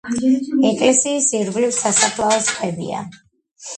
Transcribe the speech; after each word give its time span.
ეკლესიის 0.69 1.27
ირგვლივ 1.41 1.75
სასაფლაოს 1.81 2.51
ქვებია. 2.59 3.05